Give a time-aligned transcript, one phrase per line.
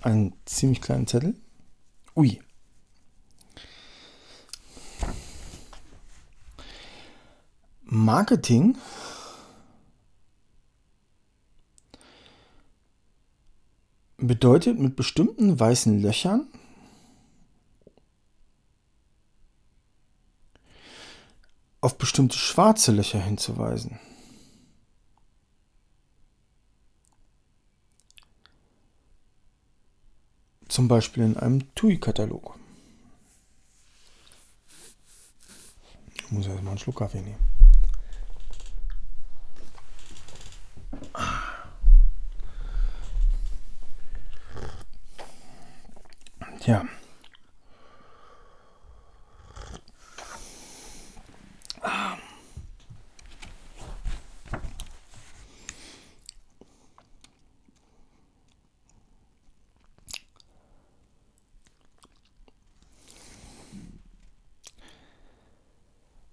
[0.00, 1.34] einen ziemlich kleinen Zettel.
[2.16, 2.40] Ui.
[7.84, 8.76] Marketing
[14.18, 16.48] bedeutet mit bestimmten weißen Löchern
[21.80, 23.98] auf bestimmte schwarze Löcher hinzuweisen.
[30.78, 32.54] Zum Beispiel in einem TUI-Katalog.
[36.14, 37.44] Ich muss erstmal einen Schluck Kaffee nehmen.
[46.64, 46.86] Ja.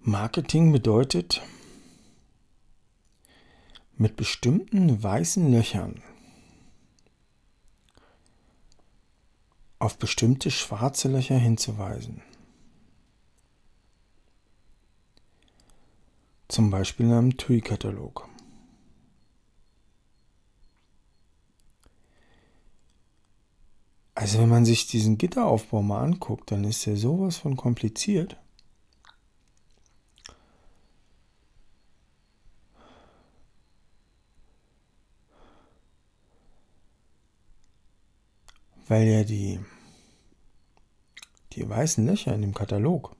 [0.08, 1.42] Marketing bedeutet,
[3.96, 6.00] mit bestimmten weißen Löchern
[9.80, 12.22] auf bestimmte schwarze Löcher hinzuweisen.
[16.46, 18.28] Zum Beispiel in einem TUI-Katalog.
[24.14, 28.36] Also wenn man sich diesen Gitteraufbau mal anguckt, dann ist der sowas von kompliziert.
[38.88, 39.60] Weil ja die,
[41.52, 43.16] die weißen Löcher in dem Katalog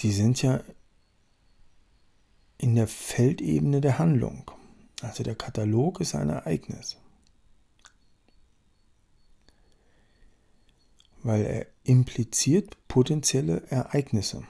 [0.00, 0.62] die sind ja
[2.58, 4.50] in der Feldebene der Handlung.
[5.02, 6.96] Also der Katalog ist ein Ereignis.
[11.22, 14.44] Weil er impliziert potenzielle Ereignisse.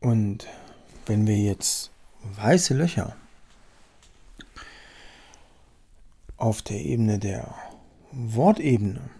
[0.00, 0.46] Und
[1.06, 1.90] wenn wir jetzt
[2.22, 3.16] weiße Löcher
[6.36, 7.54] auf der Ebene der
[8.12, 9.10] Wortebene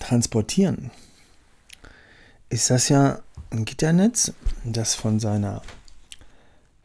[0.00, 0.90] transportieren,
[2.48, 4.32] ist das ja ein Gitternetz,
[4.64, 5.62] das von seiner,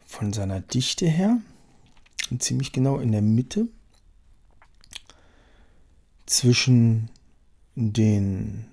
[0.06, 1.38] von seiner Dichte her
[2.38, 3.68] ziemlich genau in der Mitte
[6.26, 7.08] zwischen
[7.74, 8.66] den,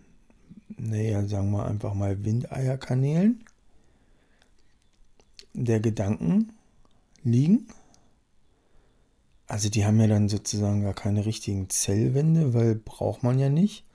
[0.78, 3.44] naja, sagen wir einfach mal Windeierkanälen
[5.54, 6.52] der Gedanken
[7.24, 7.68] liegen.
[9.48, 13.86] Also die haben ja dann sozusagen gar keine richtigen Zellwände, weil braucht man ja nicht,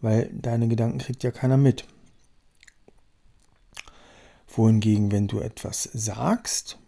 [0.00, 1.84] weil deine Gedanken kriegt ja keiner mit.
[4.48, 6.78] Wohingegen, wenn du etwas sagst,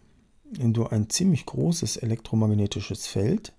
[0.43, 3.53] wenn du ein ziemlich großes elektromagnetisches Feld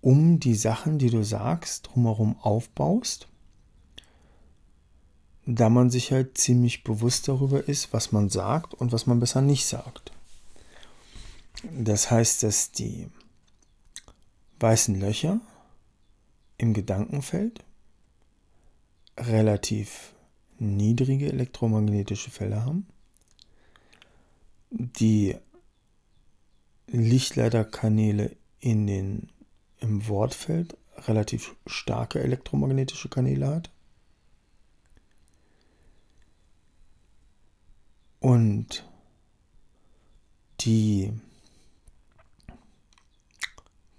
[0.00, 3.28] um die Sachen, die du sagst, drumherum aufbaust,
[5.46, 9.40] da man sich halt ziemlich bewusst darüber ist, was man sagt und was man besser
[9.40, 10.12] nicht sagt.
[11.72, 13.08] Das heißt, dass die
[14.60, 15.40] weißen Löcher
[16.58, 17.64] im Gedankenfeld
[19.16, 20.14] relativ
[20.58, 22.86] niedrige elektromagnetische Felder haben,
[24.70, 25.36] die
[26.88, 29.28] Lichtleiterkanäle in den
[29.80, 33.70] im Wortfeld relativ starke elektromagnetische Kanäle hat.
[38.20, 38.84] Und
[40.60, 41.12] die,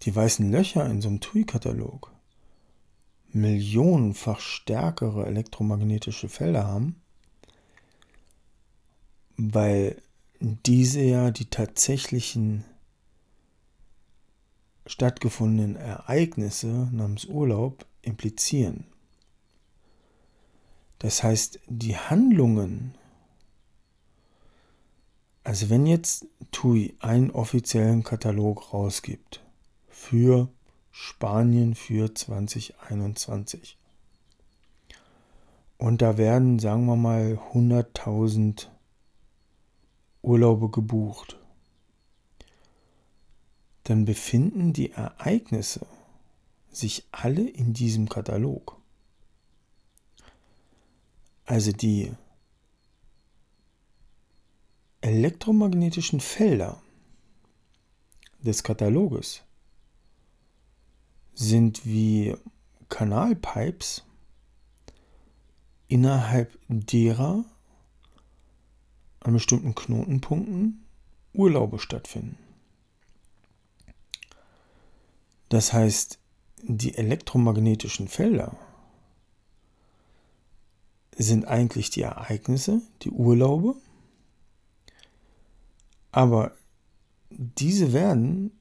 [0.02, 2.12] die weißen Löcher in so einem TUI-Katalog
[3.32, 7.02] millionenfach stärkere elektromagnetische Felder haben,
[9.38, 10.02] weil
[10.40, 12.66] diese ja die tatsächlichen
[14.90, 18.86] stattgefundenen Ereignisse namens Urlaub implizieren.
[20.98, 22.96] Das heißt, die Handlungen,
[25.44, 29.44] also wenn jetzt TUI einen offiziellen Katalog rausgibt
[29.88, 30.50] für
[30.92, 33.78] Spanien für 2021
[35.78, 38.68] und da werden, sagen wir mal, 100.000
[40.24, 41.39] Urlaube gebucht
[43.90, 45.88] dann befinden die Ereignisse
[46.72, 48.80] sich alle in diesem Katalog.
[51.46, 52.12] Also die
[55.02, 56.80] elektromagnetischen Felder
[58.38, 59.42] des Kataloges
[61.34, 62.36] sind wie
[62.90, 64.04] Kanalpipes,
[65.88, 67.44] innerhalb derer
[69.22, 70.86] an bestimmten Knotenpunkten
[71.34, 72.38] Urlaube stattfinden.
[75.50, 76.20] Das heißt,
[76.64, 78.56] die elektromagnetischen Felder
[81.18, 83.76] sind eigentlich die Ereignisse, die Urlaube,
[86.12, 86.54] aber
[87.30, 88.52] diese werden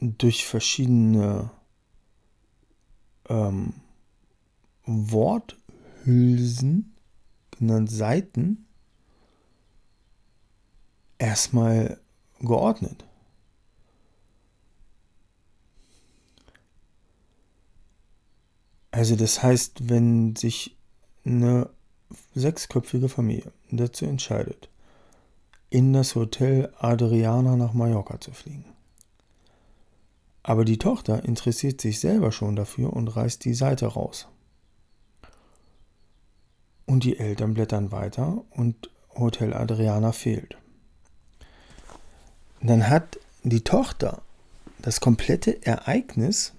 [0.00, 1.50] durch verschiedene
[3.28, 3.74] ähm,
[4.84, 5.74] Worthülsen,
[7.50, 8.66] genannt Seiten,
[11.18, 12.00] erstmal
[12.40, 13.04] geordnet.
[18.92, 20.76] Also das heißt, wenn sich
[21.24, 21.70] eine
[22.34, 24.68] sechsköpfige Familie dazu entscheidet,
[25.70, 28.66] in das Hotel Adriana nach Mallorca zu fliegen.
[30.42, 34.28] Aber die Tochter interessiert sich selber schon dafür und reißt die Seite raus.
[36.84, 40.58] Und die Eltern blättern weiter und Hotel Adriana fehlt.
[42.60, 44.20] Dann hat die Tochter
[44.82, 46.52] das komplette Ereignis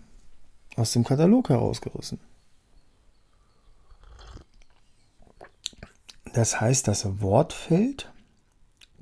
[0.76, 2.20] aus dem Katalog herausgerissen.
[6.34, 8.12] Das heißt, das Wortfeld,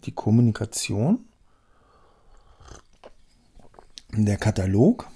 [0.03, 1.25] die Kommunikation,
[4.13, 5.09] der Katalog.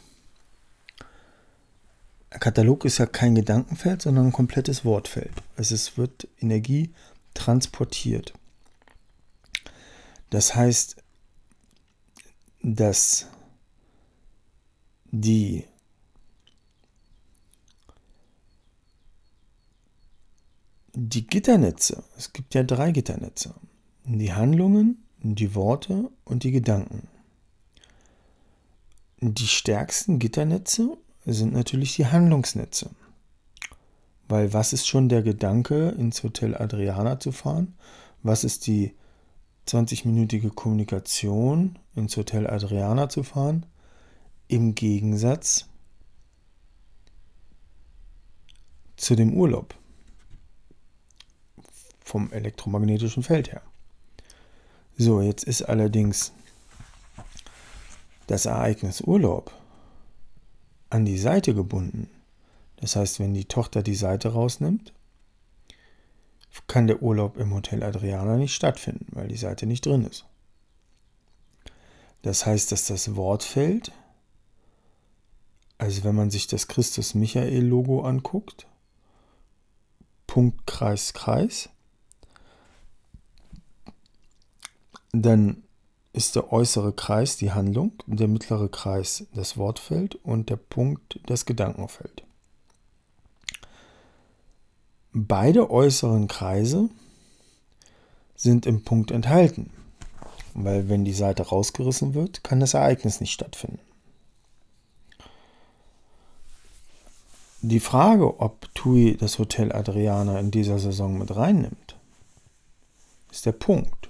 [2.32, 5.32] Der Katalog ist ja kein Gedankenfeld, sondern ein komplettes Wortfeld.
[5.58, 6.94] Es wird Energie
[7.34, 8.34] transportiert.
[10.30, 10.98] Das heißt,
[12.62, 13.28] dass
[15.12, 15.66] die
[20.96, 23.54] die Gitternetze, es gibt ja drei Gitternetze,
[24.06, 27.08] die Handlungen, die Worte und die Gedanken.
[29.20, 32.92] Die stärksten Gitternetze sind natürlich die Handlungsnetze.
[34.28, 37.76] Weil was ist schon der Gedanke, ins Hotel Adriana zu fahren?
[38.24, 38.94] Was ist die
[39.68, 43.66] 20-minütige Kommunikation, ins Hotel Adriana zu fahren?
[44.48, 45.68] Im Gegensatz
[48.96, 49.76] zu dem Urlaub
[52.06, 53.62] vom elektromagnetischen Feld her.
[54.98, 56.32] So, jetzt ist allerdings
[58.28, 59.52] das Ereignis Urlaub
[60.90, 62.10] an die Seite gebunden.
[62.78, 64.94] Das heißt, wenn die Tochter die Seite rausnimmt,
[66.68, 70.26] kann der Urlaub im Hotel Adriana nicht stattfinden, weil die Seite nicht drin ist.
[72.22, 73.92] Das heißt, dass das Wortfeld,
[75.78, 78.68] also wenn man sich das Christus-Michael-Logo anguckt,
[80.26, 81.70] Punkt, Kreis, Kreis,
[85.22, 85.64] Dann
[86.12, 91.46] ist der äußere Kreis die Handlung, der mittlere Kreis das Wortfeld und der Punkt das
[91.46, 92.24] Gedankenfeld.
[95.14, 96.90] Beide äußeren Kreise
[98.36, 99.70] sind im Punkt enthalten,
[100.54, 103.80] weil wenn die Seite rausgerissen wird, kann das Ereignis nicht stattfinden.
[107.62, 111.96] Die Frage, ob TUI das Hotel Adriana in dieser Saison mit reinnimmt,
[113.32, 114.05] ist der Punkt.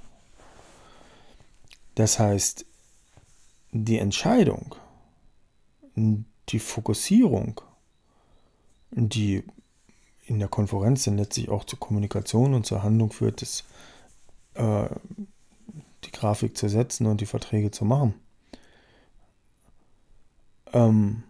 [1.96, 2.66] Das heißt,
[3.72, 4.76] die Entscheidung,
[5.96, 7.62] die Fokussierung,
[8.92, 9.44] die
[10.25, 13.66] in der Konferenz dann letztlich auch zur Kommunikation und zur Handlung führt, ist,
[14.56, 14.88] äh,
[16.04, 18.14] die Grafik zu setzen und die Verträge zu machen.
[20.74, 21.24] Ähm,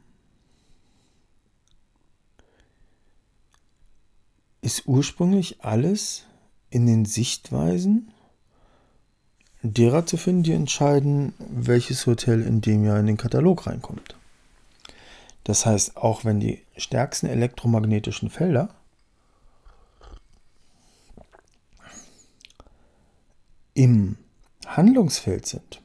[4.62, 6.26] ist ursprünglich alles
[6.70, 8.12] in den Sichtweisen
[9.74, 14.16] derer zu finden, die entscheiden, welches Hotel in dem Jahr in den Katalog reinkommt.
[15.44, 18.70] Das heißt, auch wenn die stärksten elektromagnetischen Felder
[23.74, 24.18] im
[24.66, 25.82] Handlungsfeld sind,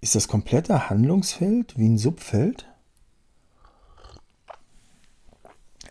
[0.00, 2.66] ist das komplette Handlungsfeld wie ein Subfeld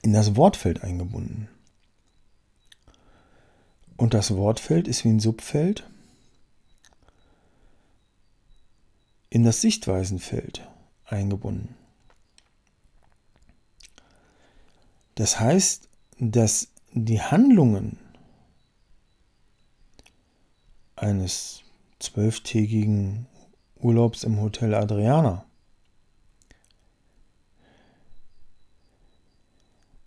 [0.02, 1.50] in das Wortfeld eingebunden.
[3.98, 5.90] Und das Wortfeld ist wie ein Subfeld
[9.30, 10.68] in das Sichtweisenfeld
[11.06, 11.76] eingebunden.
[15.16, 15.88] Das heißt,
[16.20, 17.98] dass die Handlungen
[20.96, 21.64] eines
[22.00, 23.28] zwölftägigen
[23.76, 25.46] Urlaubs im Hotel Adriana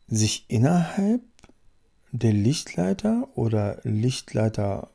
[0.08, 1.22] sich innerhalb
[2.12, 4.90] der Lichtleiter oder Lichtleiter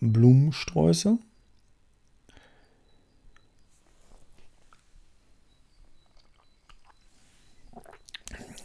[0.00, 1.18] Blumensträuße.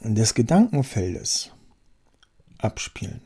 [0.01, 1.51] des Gedankenfeldes
[2.57, 3.21] abspielen.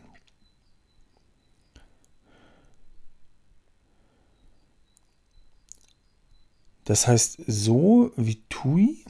[6.85, 9.05] Das heißt, so wie Tui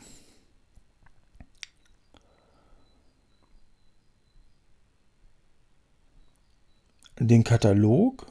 [7.23, 8.25] den Katalog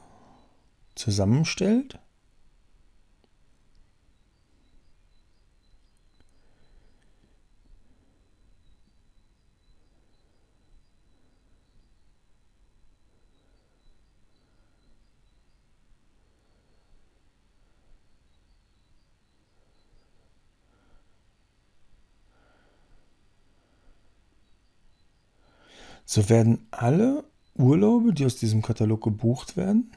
[0.95, 1.99] zusammenstellt,
[26.05, 29.91] so werden alle Urlaube, die aus diesem Katalog gebucht werden,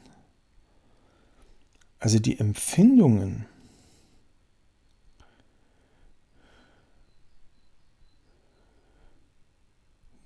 [1.98, 3.46] also die Empfindungen,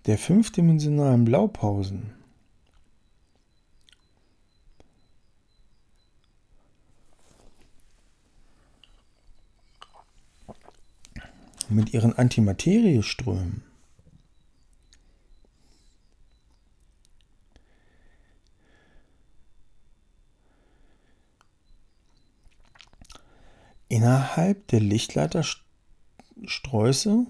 [0.06, 2.14] der fünfdimensionalen Blaupausen.
[11.68, 13.69] Mit ihren Antimaterieströmen
[23.90, 27.26] innerhalb der Lichtleitersträuße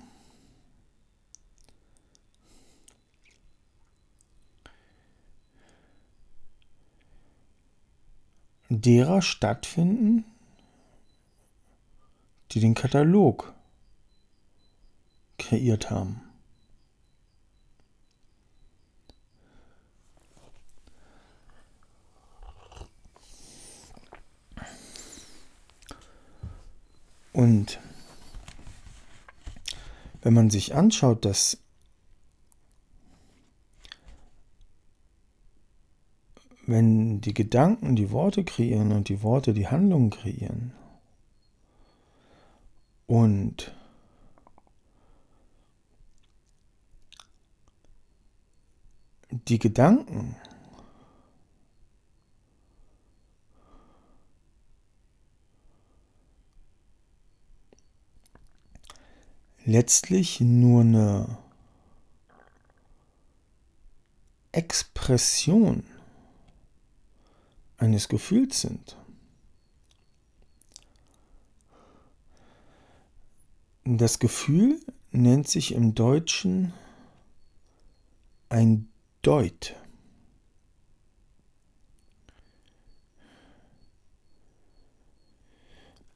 [8.69, 10.25] derer stattfinden,
[12.53, 13.53] die den Katalog
[15.39, 16.30] kreiert haben.
[27.41, 27.81] Und
[30.21, 31.57] wenn man sich anschaut, dass
[36.67, 40.75] wenn die Gedanken die Worte kreieren und die Worte die Handlungen kreieren
[43.07, 43.75] und
[49.31, 50.37] die Gedanken
[59.65, 61.39] letztlich nur eine
[64.53, 65.85] Expression
[67.79, 68.97] eines Gefühls sind.
[73.85, 76.73] Das Gefühl nennt sich im Deutschen
[78.49, 78.89] ein
[79.23, 79.75] Deut.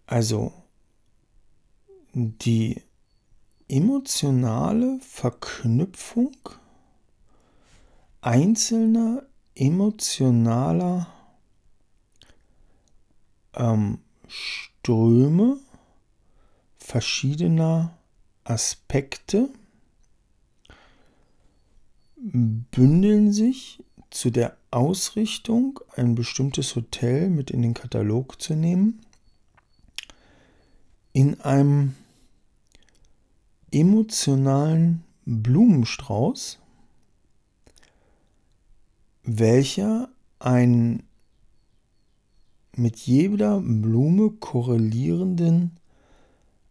[0.07, 0.53] Also
[2.13, 2.83] die
[3.75, 6.37] emotionale Verknüpfung
[8.21, 9.25] einzelner
[9.57, 11.09] emotionaler
[13.53, 15.59] ähm, Ströme
[16.79, 17.99] verschiedener
[18.45, 19.49] Aspekte
[22.17, 29.01] bündeln sich zu der Ausrichtung, ein bestimmtes Hotel mit in den Katalog zu nehmen,
[31.13, 31.97] in einem
[33.75, 36.61] emotionalen Blumenstrauß,
[39.25, 41.03] welcher ein
[42.77, 45.73] mit jeder Blume korrelierenden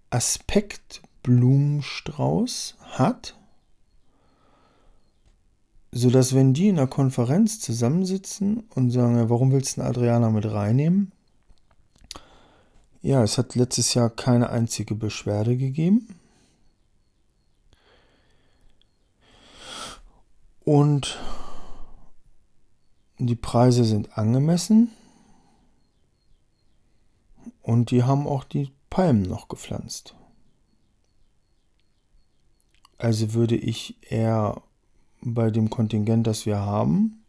[0.10, 3.38] Aspektblumenstrauß hat,
[5.91, 11.12] sodass wenn die in einer Konferenz zusammensitzen und sagen, warum willst du Adriana mit reinnehmen?
[13.01, 16.07] Ja, es hat letztes Jahr keine einzige Beschwerde gegeben.
[20.65, 21.20] Und
[23.17, 24.91] die Preise sind angemessen.
[27.62, 30.15] Und die haben auch die Palmen noch gepflanzt.
[32.98, 34.62] Also würde ich eher
[35.22, 37.24] bei dem Kontingent, das wir haben,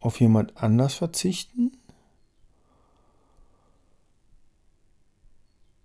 [0.00, 1.76] auf jemand anders verzichten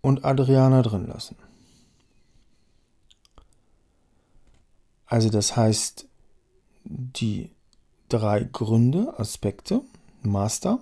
[0.02, 1.36] und Adriana drin lassen.
[5.06, 6.07] Also das heißt,
[6.90, 7.52] die
[8.10, 9.82] drei Gründe, Aspekte,
[10.22, 10.80] Master,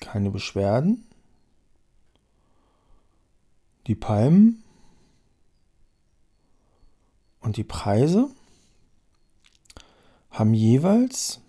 [0.00, 1.06] keine Beschwerden,
[3.86, 4.62] die Palmen.
[7.40, 8.28] Und die Preise.
[10.30, 11.40] Haben jeweils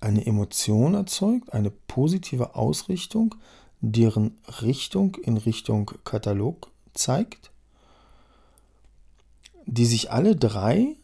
[0.00, 3.34] eine Emotion erzeugt, eine positive Ausrichtung,
[3.80, 7.50] deren Richtung in Richtung Katalog zeigt.
[9.66, 10.96] die sich alle drei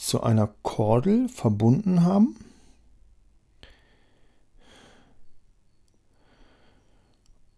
[0.00, 2.34] zu einer Kordel verbunden haben.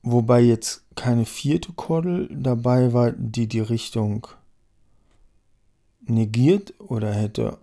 [0.03, 4.27] Wobei jetzt keine vierte Kordel dabei war, die die Richtung
[6.01, 7.59] negiert oder hätte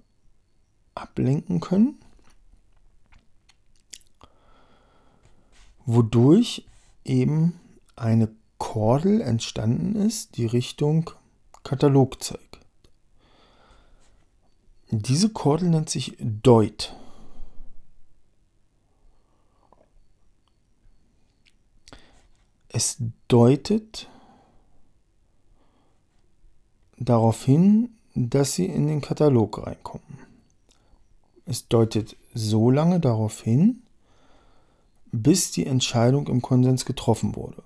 [0.96, 2.00] ablenken können.
[5.86, 6.66] Wodurch
[7.04, 7.60] eben
[7.98, 11.12] eine Kordel entstanden ist, die Richtung
[11.64, 12.49] Katalog zeigt.
[14.92, 16.96] Diese Kordel nennt sich Deut.
[22.70, 24.08] Es deutet
[26.98, 30.20] darauf hin, dass sie in den Katalog reinkommen.
[31.46, 33.84] Es deutet so lange darauf hin,
[35.12, 37.64] bis die Entscheidung im Konsens getroffen wurde.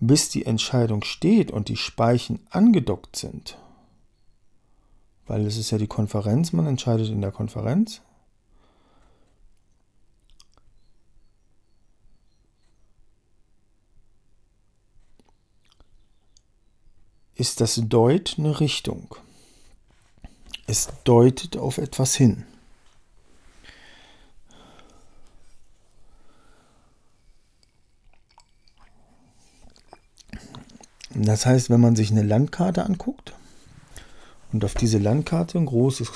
[0.00, 3.58] Bis die Entscheidung steht und die Speichen angedockt sind,
[5.28, 8.00] weil es ist ja die Konferenz, man entscheidet in der Konferenz.
[17.34, 19.14] Ist das Deut eine Richtung?
[20.66, 22.44] Es deutet auf etwas hin.
[31.10, 33.34] Das heißt, wenn man sich eine Landkarte anguckt
[34.52, 36.10] und auf diese Landkarte ein großes,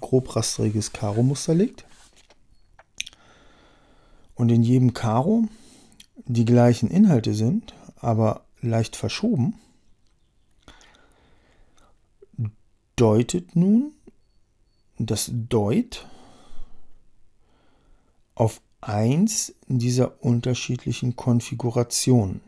[0.00, 1.84] grobrastriges Karo-Muster legt.
[4.34, 5.48] Und in jedem Karo
[6.26, 9.54] die gleichen Inhalte sind, aber leicht verschoben,
[12.96, 13.92] deutet nun
[14.98, 16.06] das Deut
[18.34, 22.40] auf eins dieser unterschiedlichen Konfigurationen,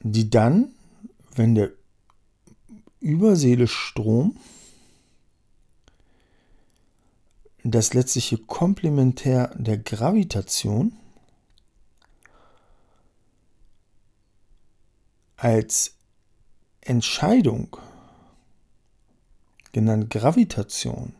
[0.00, 0.72] die dann,
[1.34, 1.70] wenn der
[3.02, 4.36] Überseelestrom
[7.64, 10.96] das letztliche Komplementär der Gravitation
[15.36, 15.96] als
[16.80, 17.76] Entscheidung,
[19.72, 21.12] genannt Gravitation,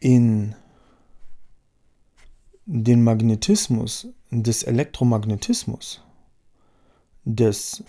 [0.00, 0.54] in
[2.66, 6.02] den Magnetismus des Elektromagnetismus
[7.24, 7.84] des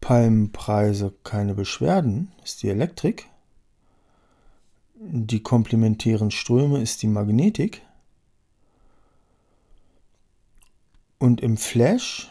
[0.00, 3.28] Palmpreise keine Beschwerden ist die Elektrik,
[4.94, 7.82] die komplementären Ströme ist die Magnetik.
[11.18, 12.30] Und im Flash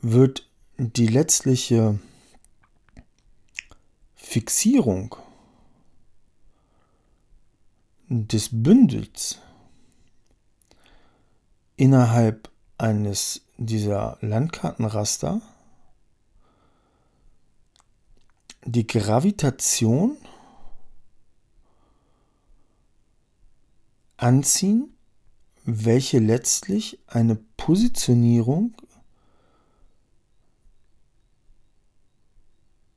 [0.00, 1.98] wird die letztliche
[4.14, 5.16] Fixierung
[8.10, 9.38] des Bündels
[11.76, 15.40] innerhalb eines dieser Landkartenraster
[18.64, 20.16] die Gravitation
[24.16, 24.92] anziehen
[25.64, 28.74] welche letztlich eine Positionierung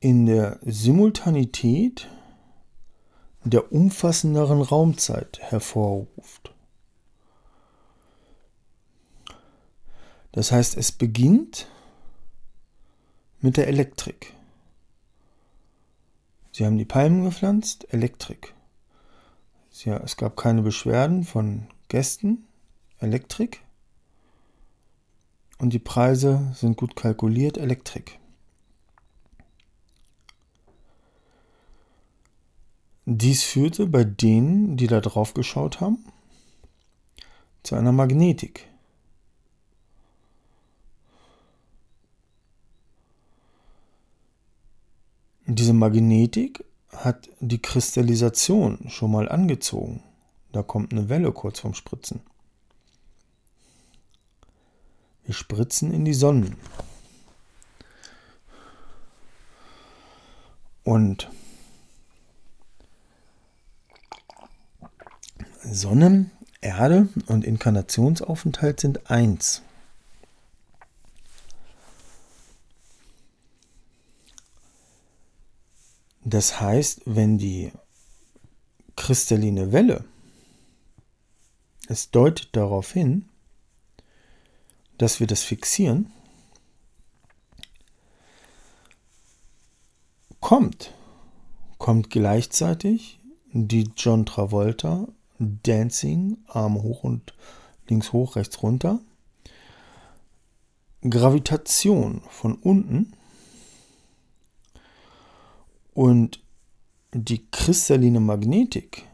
[0.00, 2.08] in der Simultanität
[3.44, 6.54] der umfassenderen Raumzeit hervorruft.
[10.32, 11.68] Das heißt, es beginnt
[13.40, 14.32] mit der Elektrik.
[16.50, 18.54] Sie haben die Palmen gepflanzt, Elektrik.
[19.70, 22.46] Es gab keine Beschwerden von Gästen,
[23.00, 23.60] Elektrik.
[25.58, 28.18] Und die Preise sind gut kalkuliert, Elektrik.
[33.06, 35.98] Dies führte bei denen, die da drauf geschaut haben,
[37.62, 38.66] zu einer Magnetik.
[45.46, 50.02] Diese Magnetik hat die Kristallisation schon mal angezogen.
[50.52, 52.22] Da kommt eine Welle kurz vorm Spritzen.
[55.24, 56.56] Wir spritzen in die Sonnen.
[60.84, 61.30] Und
[65.70, 69.62] Sonne, Erde und Inkarnationsaufenthalt sind eins.
[76.24, 77.70] Das heißt, wenn die
[78.96, 80.04] kristalline Welle,
[81.86, 83.28] es deutet darauf hin,
[84.96, 86.10] dass wir das fixieren,
[90.40, 90.94] kommt,
[91.78, 93.20] kommt gleichzeitig
[93.52, 95.08] die John Travolta
[95.44, 97.34] Dancing, Arme hoch und
[97.88, 99.00] links hoch, rechts runter.
[101.08, 103.12] Gravitation von unten
[105.92, 106.40] und
[107.12, 109.06] die kristalline Magnetik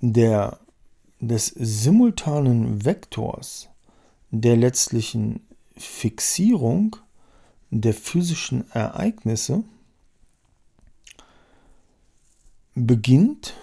[0.00, 0.58] der,
[1.20, 3.68] des simultanen Vektors
[4.30, 6.96] der letztlichen Fixierung
[7.70, 9.64] der physischen Ereignisse
[12.74, 13.54] beginnt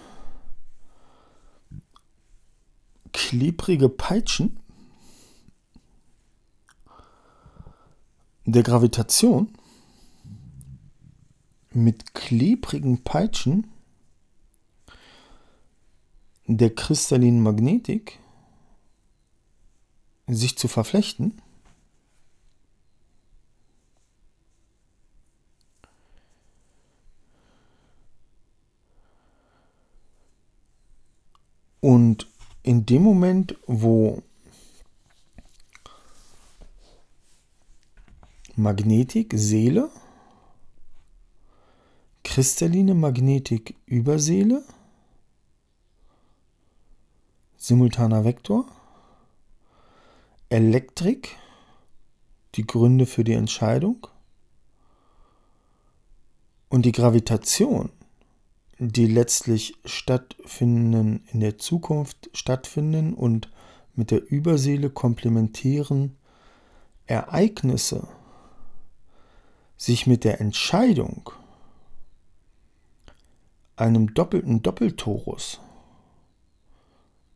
[3.12, 4.58] klebrige Peitschen
[8.46, 9.52] der Gravitation
[11.70, 13.66] mit klebrigen Peitschen
[16.46, 18.18] der kristallinen Magnetik
[20.26, 21.40] sich zu verflechten
[31.82, 32.28] Und
[32.72, 34.22] in dem Moment, wo
[38.56, 39.90] Magnetik, Seele,
[42.24, 44.64] kristalline Magnetik über Seele,
[47.58, 48.64] simultaner Vektor,
[50.48, 51.36] Elektrik,
[52.54, 54.06] die Gründe für die Entscheidung
[56.70, 57.90] und die Gravitation
[58.90, 63.50] die letztlich stattfinden, in der Zukunft stattfinden und
[63.94, 66.16] mit der Überseele komplementieren
[67.06, 68.08] Ereignisse
[69.76, 71.30] sich mit der Entscheidung,
[73.76, 75.60] einem doppelten Doppeltorus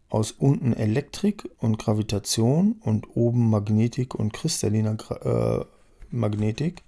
[0.08, 5.64] aus unten Elektrik und Gravitation und oben Magnetik und kristalliner äh,
[6.10, 6.82] Magnetik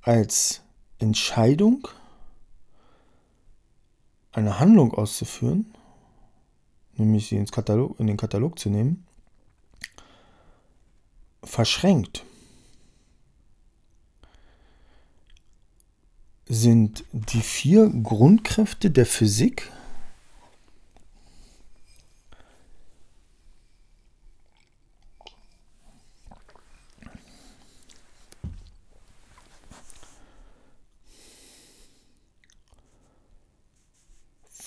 [0.00, 0.62] als
[0.98, 1.88] Entscheidung
[4.32, 5.74] eine Handlung auszuführen,
[6.96, 9.06] nämlich sie ins Katalog, in den Katalog zu nehmen,
[11.44, 12.24] verschränkt
[16.46, 19.70] sind die vier Grundkräfte der Physik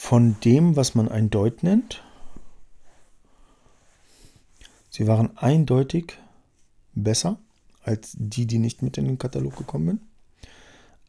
[0.05, 2.03] von dem, was man ein Deut nennt.
[4.91, 6.19] Sie waren eindeutig
[6.93, 7.39] besser
[7.81, 10.01] als die, die nicht mit in den Katalog gekommen sind.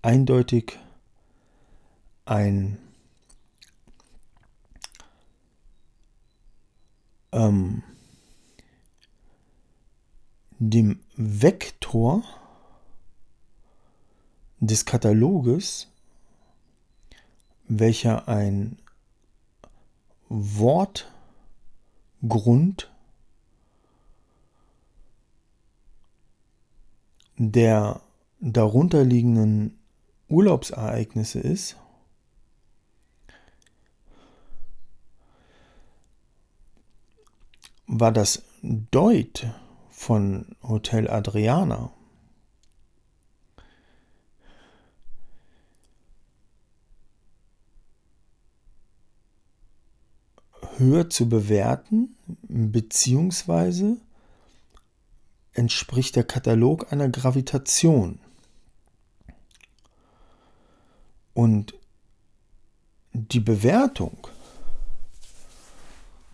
[0.01, 0.79] Eindeutig
[2.25, 2.79] ein
[7.33, 7.83] ähm,
[10.59, 12.25] dem Vektor
[14.59, 15.89] des Kataloges,
[17.69, 18.79] welcher ein
[20.29, 21.07] Wortgrund
[27.37, 28.01] der
[28.41, 29.79] darunterliegenden
[30.29, 31.77] Urlaubsereignisse ist,
[37.87, 39.47] war das Deut
[39.91, 41.93] von Hotel Adriana
[50.79, 52.17] höher zu bewerten,
[52.49, 53.97] beziehungsweise
[55.53, 58.19] entspricht der Katalog einer Gravitation.
[61.35, 61.75] Und
[63.13, 64.29] die Bewertung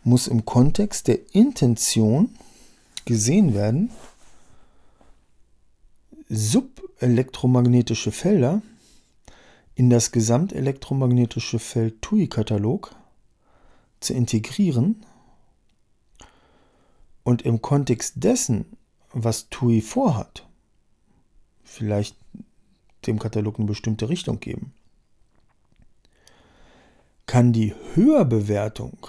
[0.04, 2.36] muss im Kontext der Intention
[3.04, 3.90] gesehen werden.
[6.28, 8.62] Subelektromagnetische Felder
[9.74, 12.94] in das gesamtelektromagnetische Feld TUI-Katalog
[14.02, 15.04] zu integrieren
[17.22, 18.76] und im Kontext dessen,
[19.12, 20.46] was TUI vorhat,
[21.62, 22.16] vielleicht
[23.06, 24.74] dem Katalog eine bestimmte Richtung geben,
[27.26, 29.06] kann die Höherbewertung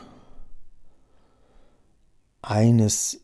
[2.42, 3.20] eines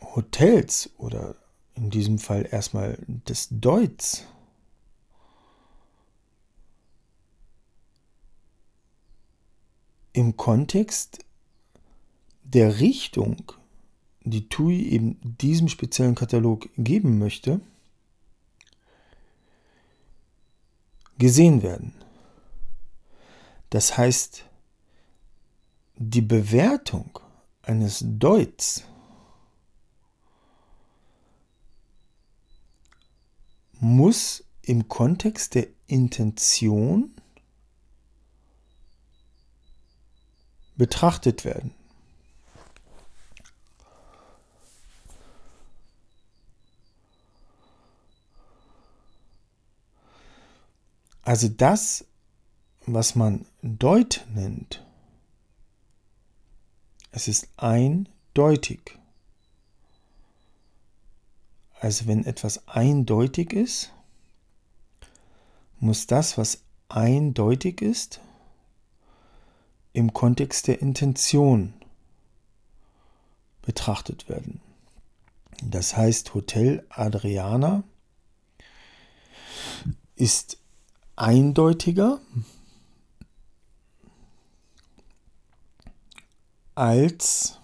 [0.00, 1.34] Hotels oder
[1.74, 4.24] in diesem Fall erstmal des Deuts
[10.16, 11.18] im Kontext
[12.42, 13.52] der Richtung,
[14.22, 17.60] die TUI eben diesem speziellen Katalog geben möchte,
[21.18, 21.92] gesehen werden.
[23.68, 24.46] Das heißt,
[25.96, 27.18] die Bewertung
[27.60, 28.84] eines Deuts
[33.80, 37.15] muss im Kontext der Intention
[40.76, 41.74] betrachtet werden.
[51.22, 52.04] Also das,
[52.86, 54.84] was man Deut nennt,
[57.10, 58.96] es ist eindeutig.
[61.80, 63.92] Also wenn etwas eindeutig ist,
[65.80, 68.20] muss das, was eindeutig ist,
[69.96, 71.72] im Kontext der Intention
[73.62, 74.60] betrachtet werden.
[75.62, 77.82] Das heißt, Hotel Adriana
[80.14, 80.58] ist
[81.16, 82.20] eindeutiger
[86.74, 87.58] als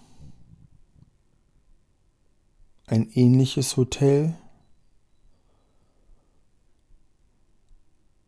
[2.87, 4.35] ein ähnliches Hotel,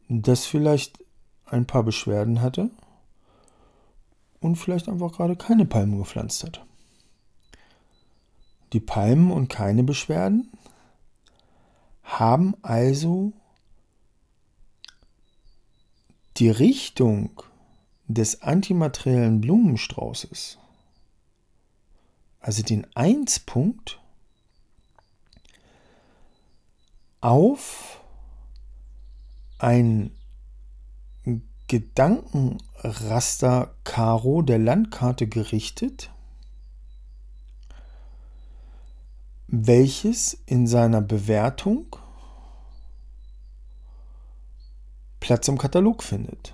[0.09, 1.03] das vielleicht
[1.45, 2.69] ein paar Beschwerden hatte
[4.45, 6.63] und vielleicht einfach gerade keine Palmen gepflanzt hat.
[8.73, 10.51] Die Palmen und keine Beschwerden
[12.03, 13.34] haben also
[16.38, 17.41] die Richtung
[18.08, 20.60] des antimateriellen Blumenstraußes,
[22.39, 23.99] also den Einspunkt,
[27.21, 28.01] auf
[29.58, 30.12] ein
[31.67, 36.12] Gedankenraster Karo der Landkarte gerichtet,
[39.47, 41.95] welches in seiner Bewertung
[45.19, 46.54] Platz im Katalog findet.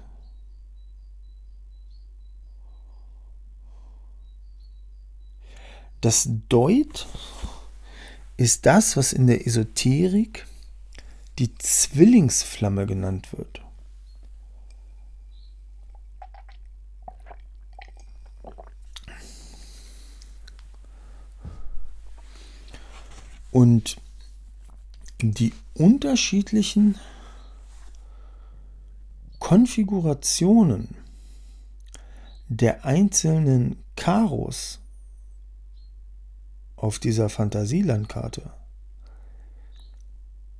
[6.00, 7.08] Das Deut
[8.38, 10.47] ist das, was in der Esoterik
[11.38, 13.61] die Zwillingsflamme genannt wird.
[23.51, 23.97] Und
[25.21, 26.97] die unterschiedlichen
[29.39, 30.95] Konfigurationen
[32.47, 34.79] der einzelnen Karos
[36.75, 38.51] auf dieser Fantasielandkarte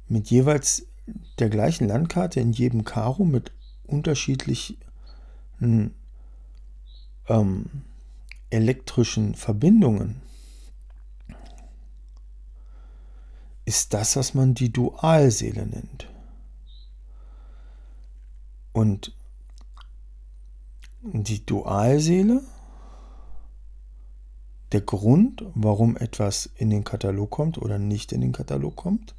[0.08, 0.86] mit jeweils
[1.40, 3.52] der gleichen Landkarte in jedem Karo mit
[3.84, 4.78] unterschiedlichen
[7.28, 7.66] ähm,
[8.50, 10.22] elektrischen Verbindungen
[13.72, 16.10] ist das, was man die Dualseele nennt.
[18.74, 19.16] Und
[21.02, 22.42] die Dualseele,
[24.74, 29.16] der Grund, warum etwas in den Katalog kommt oder nicht in den Katalog kommt.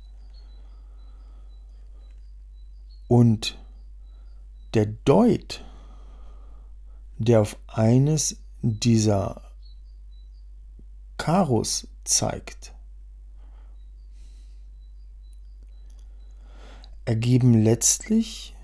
[3.09, 3.59] Und
[4.75, 5.65] der Deut,
[7.17, 9.41] der auf eines dieser
[11.17, 12.75] Karos zeigt,
[17.05, 18.55] ergeben letztlich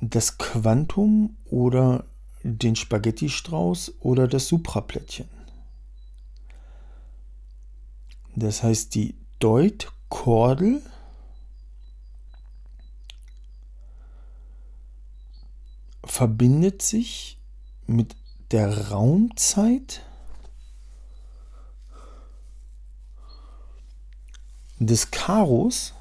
[0.00, 2.04] das Quantum oder
[2.42, 5.28] den Spaghetti-Strauß oder das Supraplättchen.
[8.36, 10.82] Das heißt, die Deutkordel
[16.04, 17.38] verbindet sich
[17.86, 18.16] mit
[18.52, 20.02] der Raumzeit
[24.78, 25.94] des Karos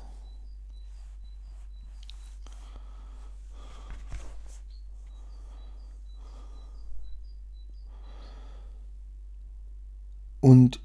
[10.48, 10.80] Und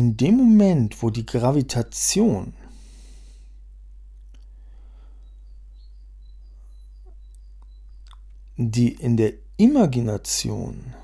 [0.00, 2.54] in dem Moment, wo die Gravitation
[8.56, 10.94] die in der Imagination,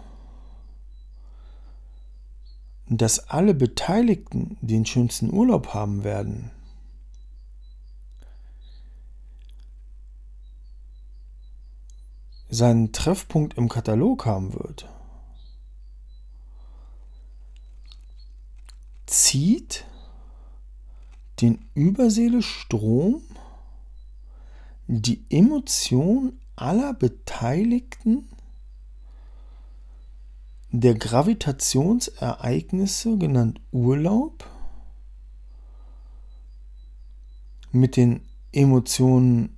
[2.89, 6.51] dass alle Beteiligten den schönsten Urlaub haben werden,
[12.49, 14.89] seinen Treffpunkt im Katalog haben wird.
[19.07, 19.85] Zieht
[21.41, 23.23] den Überseele-Strom
[24.89, 28.29] die Emotion aller Beteiligten
[30.71, 34.49] der Gravitationsereignisse, genannt Urlaub,
[37.73, 38.21] mit den
[38.53, 39.57] Emotionen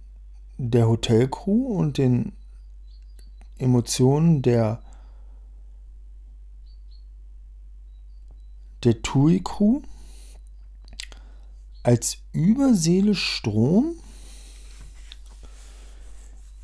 [0.56, 2.32] der Hotelcrew und den
[3.58, 4.82] Emotionen der
[8.84, 9.82] der TUI-Crew
[11.82, 13.94] als Überseele Strom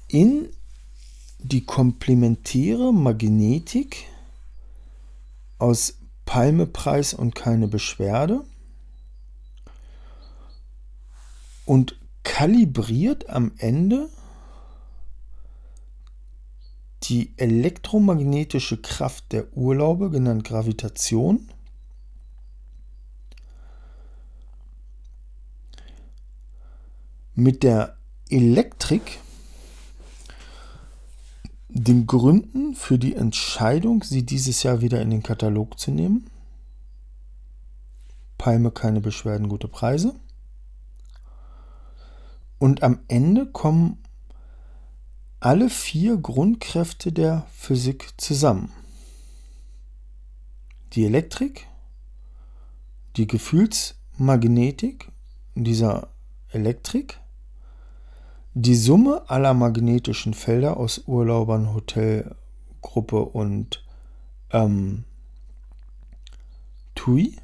[0.08, 0.48] in
[1.38, 4.06] die komplementäre Magnetik
[5.58, 8.44] aus Palmepreis und keine Beschwerde
[11.64, 14.08] und kalibriert am Ende
[17.04, 21.48] die elektromagnetische Kraft der Urlaube, genannt Gravitation,
[27.34, 27.96] mit der
[28.28, 29.20] Elektrik
[31.68, 36.30] den Gründen für die Entscheidung, sie dieses Jahr wieder in den Katalog zu nehmen.
[38.38, 40.14] Palme keine Beschwerden, gute Preise.
[42.58, 43.98] Und am Ende kommen
[45.40, 48.72] alle vier Grundkräfte der Physik zusammen.
[50.92, 51.66] Die Elektrik,
[53.16, 55.10] die Gefühlsmagnetik
[55.56, 56.08] dieser
[56.50, 57.20] Elektrik,
[58.54, 63.84] die Summe aller magnetischen Felder aus Urlaubern, Hotelgruppe und
[64.50, 65.04] ähm,
[66.94, 67.36] TUI?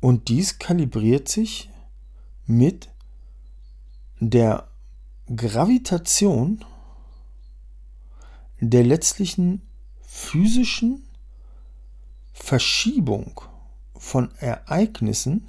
[0.00, 1.68] Und dies kalibriert sich
[2.46, 2.88] mit
[4.20, 4.68] der
[5.34, 6.64] Gravitation
[8.60, 9.62] der letztlichen
[10.00, 11.04] physischen
[12.32, 13.40] Verschiebung
[13.96, 15.48] von Ereignissen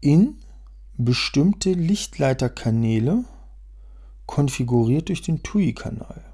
[0.00, 0.38] in
[1.04, 3.24] bestimmte Lichtleiterkanäle
[4.26, 6.29] konfiguriert durch den TUI-Kanal.